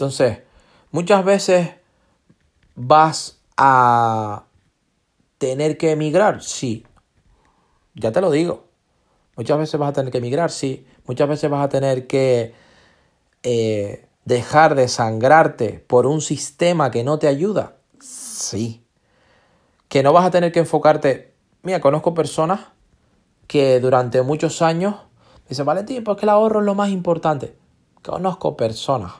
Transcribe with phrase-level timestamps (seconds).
[0.00, 0.38] Entonces,
[0.92, 1.72] muchas veces
[2.74, 4.44] vas a
[5.36, 6.86] tener que emigrar, sí.
[7.94, 8.64] Ya te lo digo.
[9.36, 10.86] Muchas veces vas a tener que emigrar, sí.
[11.04, 12.54] Muchas veces vas a tener que
[13.42, 18.82] eh, dejar de sangrarte por un sistema que no te ayuda, sí.
[19.88, 21.34] Que no vas a tener que enfocarte.
[21.62, 22.60] Mira, conozco personas
[23.46, 24.94] que durante muchos años
[25.46, 27.54] dicen, Valentín, pues que el ahorro es lo más importante.
[28.02, 29.12] Conozco personas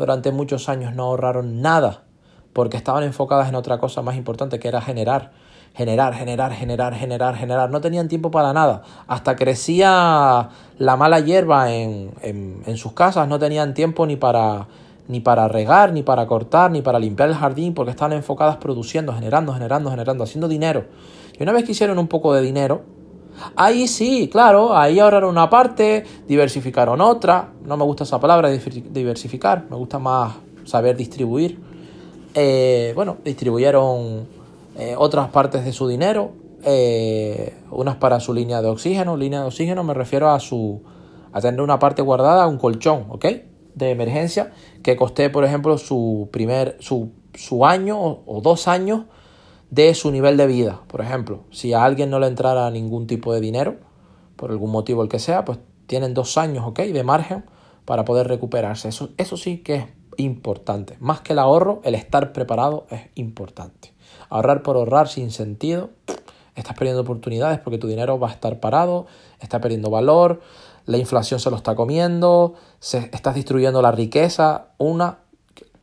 [0.00, 2.04] durante muchos años no ahorraron nada
[2.52, 5.30] porque estaban enfocadas en otra cosa más importante que era generar
[5.74, 7.70] generar, generar, generar, generar, generar.
[7.70, 8.82] No tenían tiempo para nada.
[9.06, 14.66] Hasta crecía la mala hierba en, en, sus casas, no tenían tiempo ni para,
[15.08, 19.12] ni para regar, ni para cortar, ni para limpiar el jardín, porque estaban enfocadas produciendo,
[19.12, 20.86] generando, generando, generando, haciendo dinero.
[21.38, 22.82] Y una vez que hicieron un poco de dinero,
[23.56, 27.52] ahí sí, claro, ahí ahorraron una parte, diversificaron otra.
[27.64, 30.34] No me gusta esa palabra, diversificar, me gusta más
[30.64, 31.58] saber distribuir.
[32.34, 34.26] Eh, bueno, distribuyeron
[34.76, 36.32] eh, otras partes de su dinero,
[36.64, 39.16] eh, unas para su línea de oxígeno.
[39.16, 40.82] Línea de oxígeno me refiero a su
[41.32, 43.26] a tener una parte guardada, un colchón, ¿ok?
[43.74, 49.04] De emergencia que coste, por ejemplo, su primer su, su año o, dos años
[49.70, 50.80] de su nivel de vida.
[50.88, 53.76] Por ejemplo, si a alguien no le entrara ningún tipo de dinero,
[54.36, 56.80] por algún motivo el que sea, pues tienen dos años, ¿ok?
[56.80, 57.44] De margen
[57.84, 58.88] para poder recuperarse.
[58.88, 59.84] Eso, eso sí que es
[60.16, 60.96] importante.
[61.00, 63.92] Más que el ahorro, el estar preparado es importante.
[64.28, 65.90] Ahorrar por ahorrar sin sentido,
[66.54, 69.06] estás perdiendo oportunidades porque tu dinero va a estar parado,
[69.40, 70.40] está perdiendo valor,
[70.86, 74.68] la inflación se lo está comiendo, se, estás destruyendo la riqueza.
[74.78, 75.18] Una,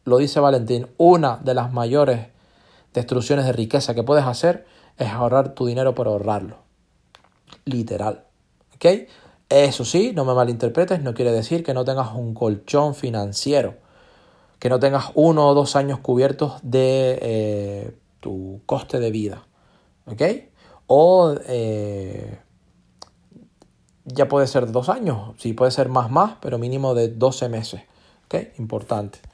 [0.03, 2.27] lo dice Valentín, una de las mayores
[2.93, 4.66] destrucciones de riqueza que puedes hacer
[4.97, 6.57] es ahorrar tu dinero por ahorrarlo.
[7.66, 8.25] Literal.
[8.75, 8.85] ¿Ok?
[9.49, 13.75] Eso sí, no me malinterpretes, no quiere decir que no tengas un colchón financiero,
[14.59, 19.47] que no tengas uno o dos años cubiertos de eh, tu coste de vida.
[20.05, 20.21] ¿Ok?
[20.88, 22.39] O eh,
[24.03, 27.81] ya puede ser dos años, sí puede ser más más, pero mínimo de 12 meses.
[28.26, 28.59] ¿Ok?
[28.59, 29.20] Importante.